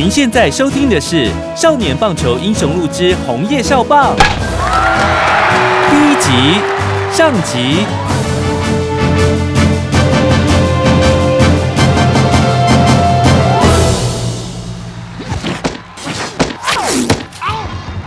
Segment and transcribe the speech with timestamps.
[0.00, 4.16] 您现在收听的是《少年棒球英雄录之红叶少棒》
[5.90, 6.58] 第一集
[7.12, 7.84] 上集。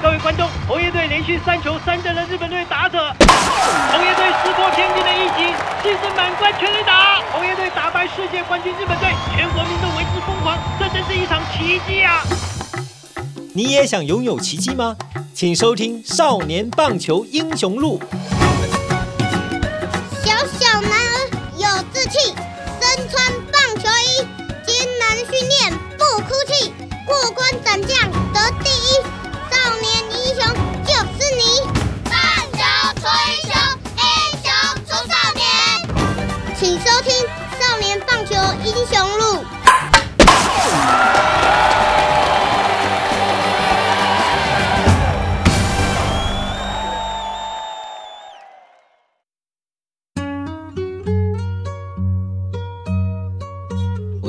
[0.01, 2.97] 各位观众，红叶队连续三球三振了日本队打者，
[3.91, 7.45] 红叶队石破天惊的一击，气势满贯全垒打，红
[8.07, 12.21] 世界冠军日本队，全国民众为之疯狂，这真是一场奇迹啊！
[13.53, 14.95] 你也想拥有奇迹吗？
[15.33, 17.99] 请收听《少年棒球英雄录》。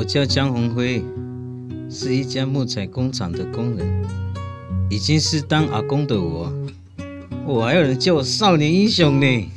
[0.05, 1.03] 叫江宏辉，
[1.89, 4.05] 是一家木材工厂的工人。
[4.89, 6.53] 已经是当阿公的我，
[7.45, 9.51] 我还有人叫我少年英雄呢。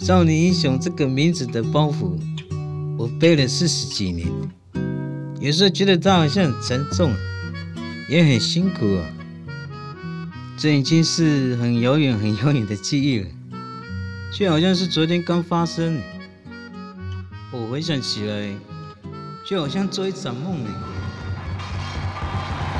[0.00, 2.12] 少年英雄这个名字的包袱，
[2.96, 4.28] 我背了四十几年。
[5.40, 7.12] 有时候觉得它好像很沉重，
[8.08, 9.04] 也很辛苦啊。
[10.56, 13.26] 这已经是很遥远、很遥远的记忆了，
[14.32, 16.00] 却好像是昨天刚发生。
[17.52, 18.54] 我回想起来，
[19.46, 20.70] 就好像做一场梦呢。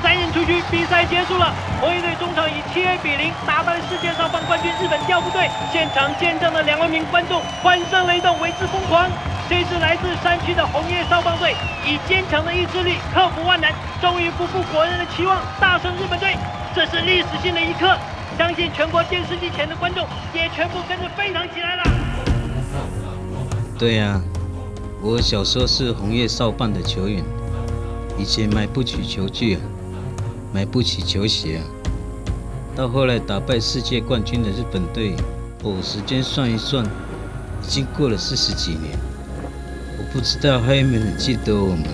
[0.03, 1.55] 三人出局，比赛结束了。
[1.81, 9.09] 红叶队中场以七比零打败了世界上棒冠军日本调布队，现场见证了两万名观众欢声雷动，为之疯狂。
[9.49, 11.55] 这支来自山区的红叶少棒队，
[11.87, 16.35] 以坚强的意志力克服万难，终于不负国人的期望，大胜日本队。
[16.75, 17.97] 这是历史性的一刻，
[18.37, 20.05] 相信全国电视机前的观众
[20.35, 21.83] 也全部跟着沸腾起来了。
[23.79, 24.21] 对呀、
[25.07, 27.23] 我小时候是红叶少棒的球员，
[28.19, 29.61] 以前买不起球具啊，
[30.53, 31.63] 买不起球鞋啊，
[32.75, 35.15] 到后来打败世界冠军的日本队，
[35.63, 38.99] 哦，时间算一算，已经过了四十几年，
[39.97, 41.85] 我不知道还有没有人记得我们。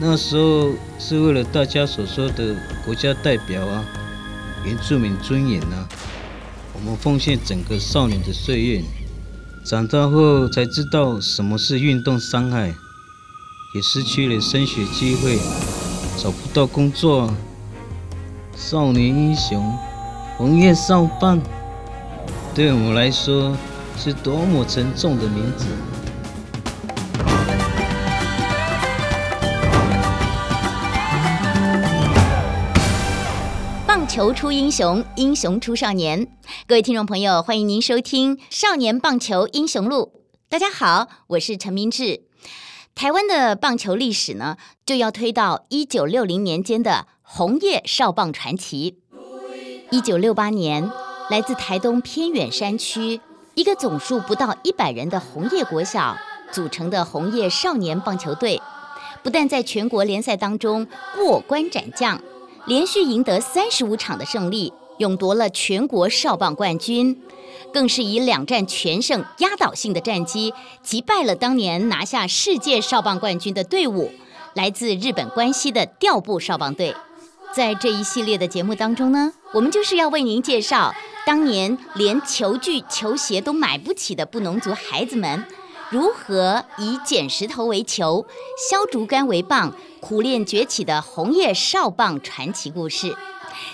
[0.00, 2.56] 那时候是为了大家所说的
[2.86, 3.84] 国家代表啊，
[4.64, 5.86] 原住民尊严啊，
[6.72, 8.82] 我们奉献整个少年的岁月。
[9.68, 12.72] 长大后才知道什么是运动伤害，
[13.74, 15.40] 也失去了升学机会，
[16.16, 17.34] 找不到工作。
[18.54, 19.76] 少年英雄，
[20.38, 21.40] 红叶少棒，
[22.54, 23.56] 对我来说
[23.98, 25.66] 是多么沉重的名字。
[33.84, 36.24] 棒球出英雄，英雄出少年。
[36.68, 40.10] 各位听众朋友，欢迎您收听《少年棒球英雄录》。
[40.48, 42.22] 大家好，我是陈明志。
[42.92, 48.98] 台湾的棒球历史呢，就要推到一九六零年间的红叶少棒传奇。
[49.92, 50.90] 一九六八年，
[51.30, 53.20] 来自台东偏远山区
[53.54, 56.16] 一个总数不到一百人的红叶国小
[56.50, 58.60] 组成的红叶少年棒球队，
[59.22, 60.84] 不但在全国联赛当中
[61.14, 62.20] 过关斩将。
[62.66, 67.20] 连续赢得三十五场的胜利，勇夺了全国少棒冠军，
[67.72, 74.10] 更是以两战全胜、压倒性的战绩击败了当年拿下世界少棒冠军的队伍——
[74.54, 76.94] 来自日本关西的调布少棒队。
[77.54, 80.94] 在这一系列的节目当中呢，我们就是要为您介绍
[81.24, 85.44] 当年连球具、球鞋都买不起的布农族孩子们。
[85.88, 88.26] 如何以捡石头为球、
[88.68, 93.16] 削竹竿为棒，苦练崛起的红叶少棒传奇故事？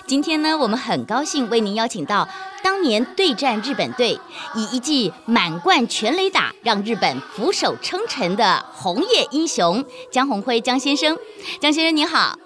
[0.05, 2.27] 今天呢，我们很高兴为您邀请到
[2.61, 4.19] 当年对战日本队，
[4.55, 11.17] 以一记满贯全垒打让日本俯首称臣的红叶英雄江宏辉江先生。
[11.59, 12.37] 江先生您好，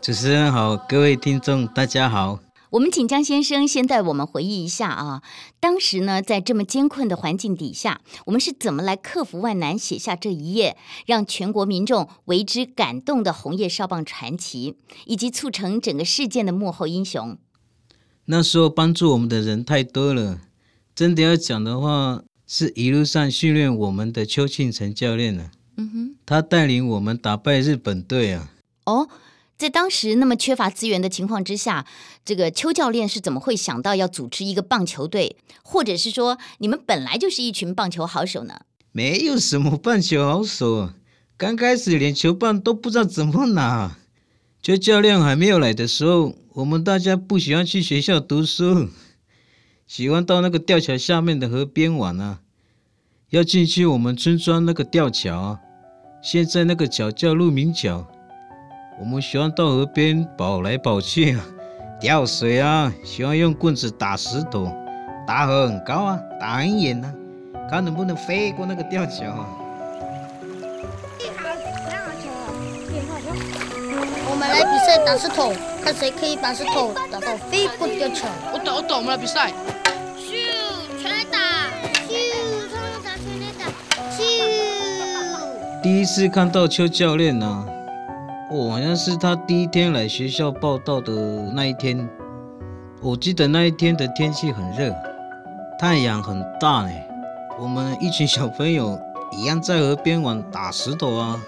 [0.00, 2.43] 主持人好，各位听众大家好。
[2.74, 5.22] 我们请江先生先带我们回忆一下啊，
[5.60, 10.76] 当时呢，在这么艰困的环境底下，我们是怎么来克服万难，写下这一页
[11.06, 14.74] 让全国民众为之感动的红叶少棒传奇，
[15.06, 17.38] 以及促成整个事件的幕后英雄。
[18.24, 20.40] 那时候帮助我们的人太多了，
[20.96, 28.50] 真的要讲的话，是一路上训练我们的邱庆成教练呢、嗯哼，他带领我们打败日本队啊。
[28.86, 29.08] 哦。
[29.64, 31.86] 在当时那么缺乏资源的情况之下，
[32.22, 38.60] 这个邱教练是怎么会想到要组织一个棒球队，或者是说你们本来就是一群棒球好手呢？
[38.92, 40.90] 没有什么棒球好手，
[41.38, 43.96] 刚开始连球棒都不知道怎么拿。
[44.60, 48.90] 邱教练还没有来的时候，我们大家不喜欢去学校读书，
[49.86, 52.40] 喜欢到那个吊桥下面的河边玩啊。
[53.30, 55.58] 要进去我们村庄那个吊桥，
[56.22, 58.06] 现在那个桥叫鹿鸣桥。
[58.98, 61.44] 我们喜欢到河边跑来跑去啊，
[62.00, 64.72] 吊水啊，喜欢用棍子打石头，
[65.26, 67.12] 打很高啊，打很远啊，
[67.68, 69.46] 看能不能飞过那个吊桥啊。
[74.30, 75.52] 我们来比赛打石头，
[75.82, 78.28] 看谁可以把石头打到飞过吊桥。
[78.52, 79.52] 我懂，我懂，我们来比赛。
[80.16, 80.30] 咻，
[81.00, 81.38] 全来打！
[82.06, 82.14] 咻，
[82.70, 83.62] 他们打，全来打！
[84.10, 85.82] 咻。
[85.82, 87.66] 第一次看到邱教练呢、
[88.54, 91.12] 哦，好像是他第一天来学校报道的
[91.52, 92.08] 那一天。
[93.02, 94.94] 我记得那一天的天气很热，
[95.76, 96.90] 太阳很大呢。
[97.58, 98.96] 我们一群小朋友
[99.32, 101.42] 一样在河边玩打石头啊。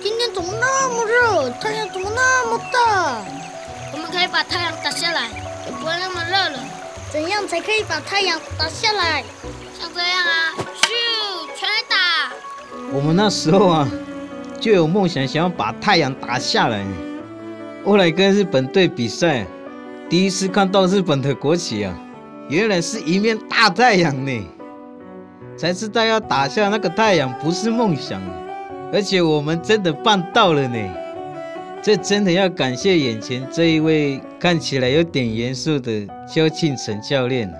[0.00, 1.50] 今天怎么那么热？
[1.60, 3.20] 太阳怎么那么大？
[3.92, 5.28] 我们可以把太阳打下来，
[5.66, 6.64] 就不会那么热了。
[7.10, 9.24] 怎样才可以把太阳打下来？
[9.76, 11.96] 像这样啊，咻，全来打！
[12.92, 13.88] 我们那时候啊，
[14.60, 16.84] 就有梦想，想要把太阳打下来。
[17.84, 19.46] 后来跟日本队比赛，
[20.08, 21.96] 第一次看到日本的国旗啊，
[22.48, 24.46] 原来是一面大太阳呢，
[25.56, 28.20] 才知道要打下那个太阳不是梦想，
[28.92, 30.78] 而且我们真的办到了呢。
[31.82, 37.54] 这真的要感谢眼前这一位看起来有点严肃的肖庆成教练啊。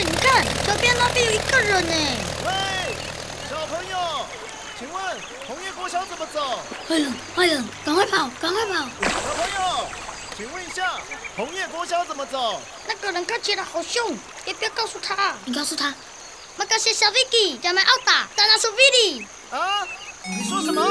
[0.00, 1.92] 喂，你看左边那边有一个人呢。
[2.46, 2.96] 喂，
[3.50, 4.24] 小朋友，
[4.78, 5.02] 请问
[5.46, 6.58] 红叶国小怎么走？
[6.88, 8.72] 快点，快点，赶快跑，赶快跑！
[9.02, 9.86] 小朋友，
[10.38, 10.94] 请问一下，
[11.36, 12.58] 红叶国小怎么走？
[12.88, 14.16] 那个人看起来好凶，
[14.46, 15.34] 要不要告诉他？
[15.44, 15.92] 你告诉他，
[16.56, 19.26] 那个是小 Vicky，叫麦奥达，但那是 Vicky。
[19.50, 19.86] 啊？
[20.24, 20.82] 你说什么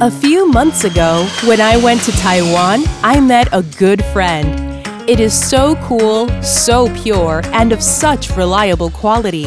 [0.00, 4.69] ？A few months ago, when I went to Taiwan, I met a good friend.
[5.08, 9.46] It is so cool, so pure, and of such reliable quality.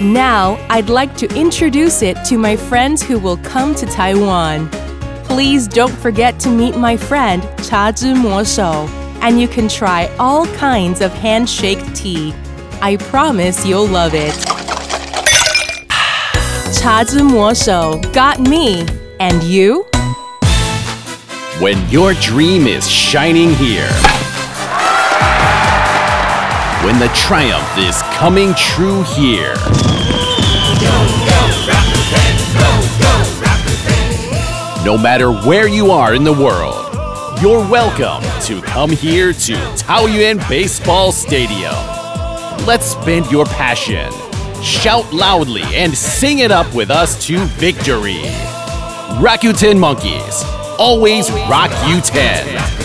[0.00, 4.70] Now, I'd like to introduce it to my friends who will come to Taiwan.
[5.24, 8.88] Please don't forget to meet my friend Cha Zhi Mo Shou,
[9.20, 12.32] and you can try all kinds of handshake tea.
[12.80, 14.34] I promise you'll love it.
[16.78, 18.86] Cha Zhi Mo Shou got me,
[19.20, 19.84] and you?
[21.60, 23.90] When your dream is shining here.
[26.86, 29.54] When the triumph is coming true here.
[34.84, 36.94] No matter where you are in the world,
[37.42, 41.74] you're welcome to come here to Taoyuan Baseball Stadium.
[42.68, 44.12] Let's spend your passion.
[44.62, 48.22] Shout loudly and sing it up with us to victory.
[49.18, 50.44] Rakuten Monkeys,
[50.78, 52.75] always rock you 10.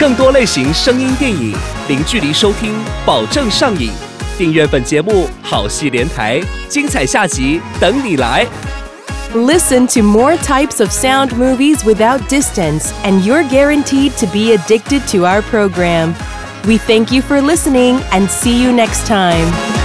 [0.00, 1.54] 更多类型声音电影，
[1.88, 3.90] 零距离收听，保证上瘾。
[4.38, 8.46] 订阅本节目，好戏连台，精彩下集等你来。
[9.34, 15.00] Listen to more types of sound movies without distance, and you're guaranteed to be addicted
[15.10, 16.14] to our program.
[16.66, 19.79] We thank you for listening and see you next time.